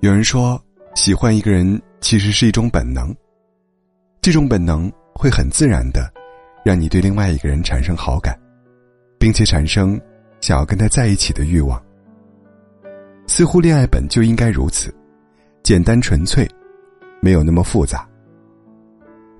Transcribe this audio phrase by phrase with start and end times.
[0.00, 0.62] 有人说，
[0.94, 3.12] 喜欢一个人其实是一种本能，
[4.22, 6.08] 这种本能会很自然的
[6.64, 8.38] 让你对另外一个人产生好感，
[9.18, 10.00] 并且产生
[10.40, 11.82] 想要跟他在一起的欲望。
[13.26, 14.94] 似乎恋爱本就应该如此，
[15.64, 16.48] 简单纯粹，
[17.20, 18.08] 没有那么复杂。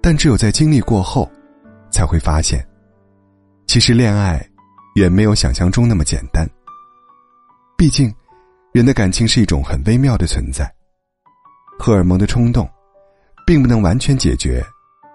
[0.00, 1.28] 但只有在经历过后，
[1.90, 2.64] 才会发现，
[3.66, 4.40] 其实恋爱
[4.94, 6.48] 远没有想象中那么简单。
[7.76, 8.14] 毕竟。
[8.74, 10.68] 人的感情是一种很微妙的存在，
[11.78, 12.68] 荷尔蒙的冲动，
[13.46, 14.60] 并不能完全解决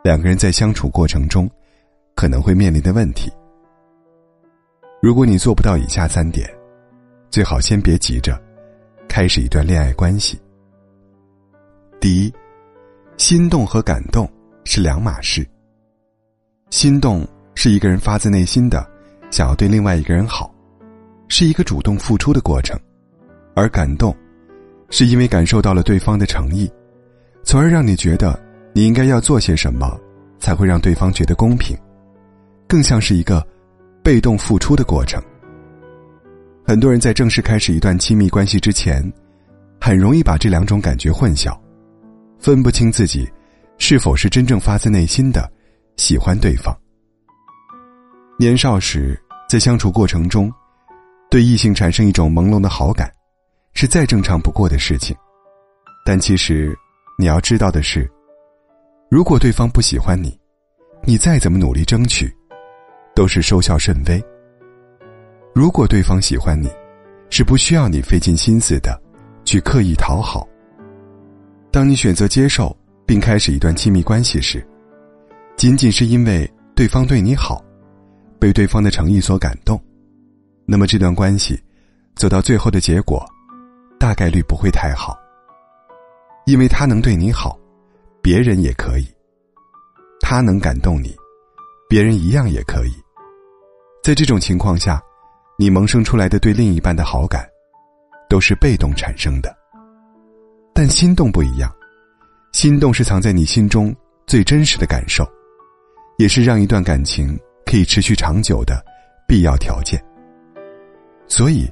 [0.01, 1.51] 两个人在相处过程中
[2.15, 3.29] 可能会面临的问题。
[5.01, 6.49] 如果你做不到以下三点，
[7.29, 8.41] 最好先别急着
[9.09, 10.39] 开始一段恋爱关系。
[11.99, 12.33] 第一，
[13.17, 14.25] 心动和感动
[14.63, 15.45] 是两码事。
[16.69, 18.89] 心动是一个人发自内心的
[19.29, 20.49] 想要对另外一个人好，
[21.27, 22.79] 是一个主动付出的过程。
[23.55, 24.15] 而感动，
[24.89, 26.71] 是因为感受到了对方的诚意，
[27.43, 28.39] 从而让你觉得
[28.73, 29.99] 你应该要做些什么，
[30.39, 31.77] 才会让对方觉得公平，
[32.67, 33.45] 更像是一个
[34.03, 35.21] 被动付出的过程。
[36.65, 39.01] 很多人在正式开始一段亲密关系之前，
[39.81, 41.57] 很容易把这两种感觉混淆，
[42.37, 43.27] 分不清自己
[43.77, 45.51] 是否是真正发自内心的
[45.95, 46.75] 喜欢对方。
[48.37, 49.19] 年少时
[49.49, 50.53] 在相处过程中，
[51.29, 53.11] 对异性产生一种朦胧的好感。
[53.81, 55.15] 是再正常不过的事情，
[56.03, 56.77] 但其实
[57.17, 58.11] 你要知道的是，
[59.09, 60.37] 如果对方不喜欢你，
[61.05, 62.29] 你再怎么努力争取，
[63.15, 64.21] 都是收效甚微。
[65.55, 66.69] 如果对方喜欢你，
[67.29, 69.01] 是不需要你费尽心思的
[69.45, 70.45] 去刻意讨好。
[71.71, 74.61] 当你选择接受并开始一段亲密关系时，
[75.55, 77.63] 仅仅是因为对方对你好，
[78.41, 79.81] 被对方的诚意所感动，
[80.65, 81.57] 那么这段关系
[82.17, 83.25] 走到最后的结果。
[83.99, 85.19] 大概率不会太好，
[86.45, 87.59] 因为他能对你好，
[88.21, 89.03] 别人也可以；
[90.21, 91.13] 他能感动你，
[91.89, 92.93] 别人一样也可以。
[94.01, 95.01] 在这种情况下，
[95.57, 97.45] 你萌生出来的对另一半的好感，
[98.29, 99.53] 都是被动产生的。
[100.73, 101.69] 但心动不一样，
[102.53, 103.93] 心动是藏在你心中
[104.25, 105.29] 最真实的感受，
[106.17, 108.81] 也是让一段感情可以持续长久的
[109.27, 110.01] 必要条件。
[111.27, 111.69] 所以。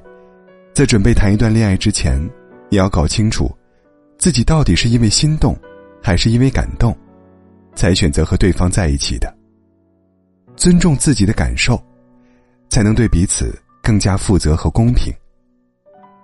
[0.78, 2.16] 在准备谈一段恋爱之前，
[2.70, 3.52] 你要搞清楚，
[4.16, 5.58] 自己到底是因为心动，
[6.00, 6.96] 还是因为感动，
[7.74, 9.36] 才选择和对方在一起的。
[10.54, 11.82] 尊重自己的感受，
[12.68, 15.12] 才能对彼此更加负责和公平。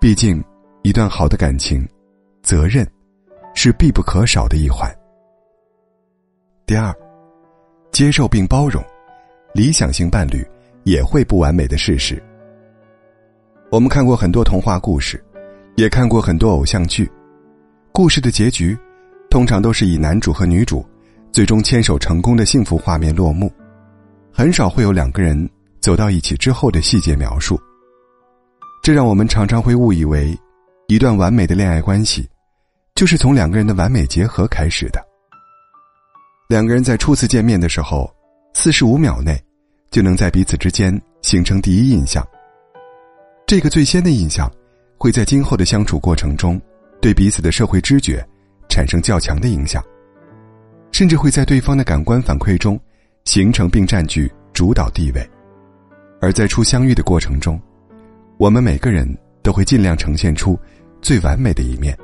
[0.00, 0.41] 毕竟，
[0.82, 1.84] 一段好的感情，
[2.41, 2.88] 责任
[3.56, 4.88] 是必不可少的一环。
[6.65, 6.94] 第二，
[7.91, 8.81] 接受并包容，
[9.53, 10.47] 理想型伴侣
[10.84, 12.22] 也会不完美的事实。
[13.75, 15.21] 我们看过很多童话故事，
[15.75, 17.11] 也看过很多偶像剧，
[17.91, 18.79] 故事的结局
[19.29, 20.87] 通常都是以男主和女主
[21.33, 23.53] 最终牵手成功的幸福画面落幕，
[24.33, 27.61] 很少会有两个人走到一起之后的细节描述。
[28.81, 30.39] 这让我们常常会误以为，
[30.87, 32.29] 一段完美的恋爱关系
[32.95, 35.05] 就是从两个人的完美结合开始的。
[36.49, 38.09] 两个人在初次见面的时候，
[38.53, 39.37] 四十五秒内
[39.91, 42.25] 就能在彼此之间形成第一印象。
[43.54, 44.50] 这个最先的印象，
[44.98, 46.60] 会在今后的相处过程中，
[47.00, 48.20] 对彼此的社会知觉
[48.69, 49.81] 产生较强的影响，
[50.91, 52.76] 甚至会在对方的感官反馈中
[53.22, 55.25] 形成并占据主导地位。
[56.20, 57.56] 而在初相遇的过程中，
[58.38, 59.06] 我们每个人
[59.41, 60.59] 都会尽量呈现出
[61.00, 61.97] 最完美的一面，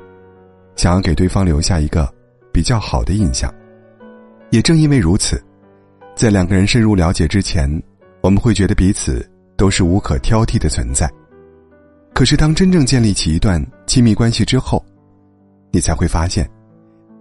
[0.77, 2.09] 想要给对方留下一个
[2.53, 3.53] 比较好的印象。
[4.51, 5.43] 也正因为如此，
[6.15, 7.69] 在两个人深入了解之前，
[8.21, 11.11] 我们会觉得彼此都是无可挑剔的存在。
[12.13, 14.83] 可是，当真正建立起一段亲密关系之后，
[15.71, 16.47] 你才会发现，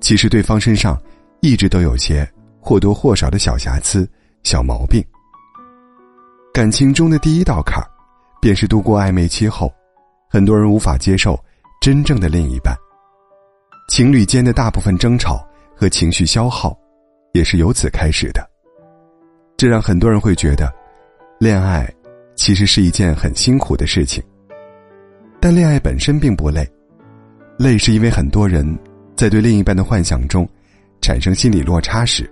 [0.00, 1.00] 其实对方身上
[1.40, 2.28] 一直都有些
[2.60, 4.06] 或多或少的小瑕疵、
[4.42, 5.02] 小毛病。
[6.52, 7.88] 感情中的第一道坎儿，
[8.42, 9.72] 便是度过暧昧期后，
[10.28, 11.38] 很多人无法接受
[11.80, 12.76] 真正的另一半。
[13.88, 15.42] 情侣间的大部分争吵
[15.74, 16.76] 和情绪消耗，
[17.32, 18.46] 也是由此开始的。
[19.56, 20.70] 这让很多人会觉得，
[21.38, 21.90] 恋爱
[22.34, 24.22] 其实是一件很辛苦的事情。
[25.40, 26.68] 但恋爱本身并不累，
[27.58, 28.78] 累是因为很多人
[29.16, 30.46] 在对另一半的幻想中
[31.00, 32.30] 产生心理落差时，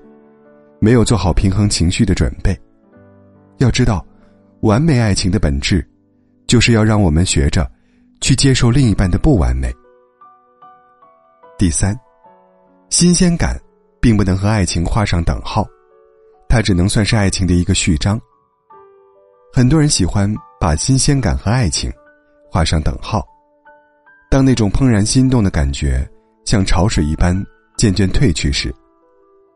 [0.79, 2.55] 没有做好平衡情绪的准备。
[3.57, 4.05] 要知道，
[4.61, 5.85] 完美爱情的本质，
[6.47, 7.69] 就是要让我们学着
[8.21, 9.73] 去接受另一半的不完美。
[11.59, 11.99] 第三，
[12.91, 13.59] 新鲜感
[14.01, 15.67] 并不能和爱情画上等号，
[16.47, 18.21] 它只能算是爱情的一个序章。
[19.51, 21.91] 很多人喜欢把新鲜感和爱情。
[22.51, 23.27] 画上等号，
[24.31, 26.09] 当那种怦然心动的感觉
[26.45, 27.37] 像潮水一般
[27.77, 28.75] 渐渐退去时，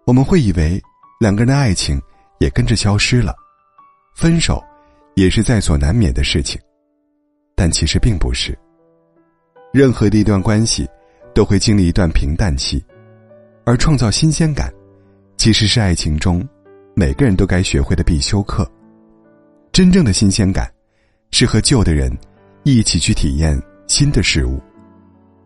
[0.07, 0.81] 我们会以为
[1.21, 2.01] 两个人的爱情
[2.39, 3.35] 也跟着消失了，
[4.15, 4.63] 分手
[5.15, 6.61] 也是在所难免的事情。
[7.55, 8.59] 但其实并不是。
[9.73, 10.89] 任何的一段关系
[11.35, 12.85] 都会经历一段平淡期，
[13.65, 14.73] 而创造新鲜感，
[15.37, 16.47] 其实是爱情中
[16.95, 18.71] 每个人都该学会的必修课。
[19.71, 20.71] 真正的新鲜感，
[21.31, 22.11] 是和旧的人
[22.65, 24.61] 一起去体验新的事物，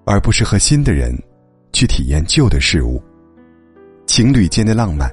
[0.05, 1.17] 而不是和新的人
[1.73, 3.03] 去体验旧的事物。
[4.07, 5.11] 情侣间的浪漫，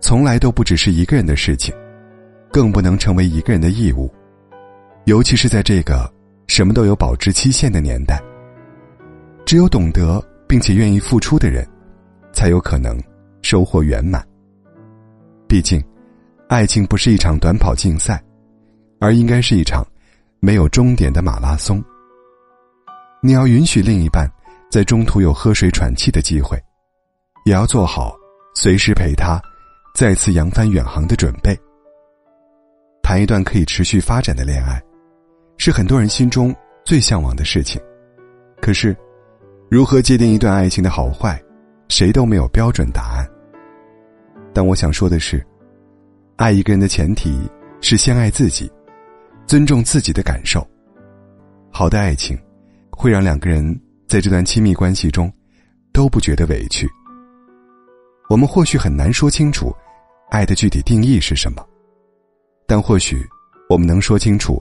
[0.00, 1.74] 从来都不只是一个人的事情，
[2.52, 4.12] 更不能成为一个人的义务，
[5.04, 6.12] 尤其是在这个
[6.48, 8.20] 什么都有保质期限的年代。
[9.44, 11.64] 只有懂得并且愿意付出的人，
[12.32, 13.00] 才有可能
[13.42, 14.26] 收获圆满。
[15.46, 15.80] 毕竟，
[16.48, 18.20] 爱情不是一场短跑竞赛。
[18.98, 19.86] 而应该是一场
[20.40, 21.82] 没有终点的马拉松。
[23.22, 24.30] 你要允许另一半
[24.70, 26.56] 在中途有喝水喘气的机会，
[27.44, 28.14] 也要做好
[28.54, 29.40] 随时陪他
[29.94, 31.58] 再次扬帆远航的准备。
[33.02, 34.82] 谈一段可以持续发展的恋爱，
[35.58, 36.54] 是很多人心中
[36.84, 37.80] 最向往的事情。
[38.60, 38.96] 可是，
[39.70, 41.40] 如何界定一段爱情的好坏，
[41.88, 43.26] 谁都没有标准答案。
[44.52, 45.44] 但我想说的是，
[46.36, 47.48] 爱一个人的前提
[47.80, 48.70] 是先爱自己。
[49.46, 50.66] 尊重自己的感受。
[51.70, 52.36] 好的爱情，
[52.90, 53.64] 会让两个人
[54.08, 55.32] 在这段亲密关系中
[55.92, 56.88] 都不觉得委屈。
[58.28, 59.72] 我们或许很难说清楚
[60.30, 61.64] 爱的具体定义是什么，
[62.66, 63.24] 但或许
[63.68, 64.60] 我们能说清楚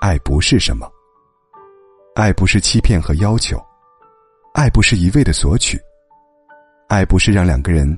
[0.00, 0.90] 爱不是什么。
[2.16, 3.62] 爱不是欺骗和要求，
[4.54, 5.78] 爱不是一味的索取，
[6.88, 7.96] 爱不是让两个人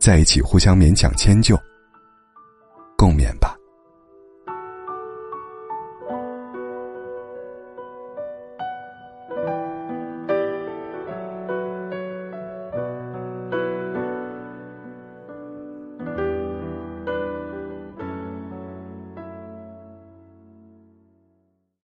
[0.00, 1.56] 在一起互相勉强迁就。
[2.96, 3.54] 共勉吧。